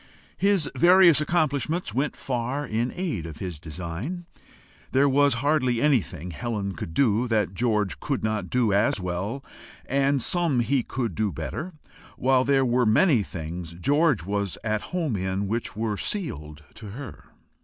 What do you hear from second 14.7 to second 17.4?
home in which were sealed to her.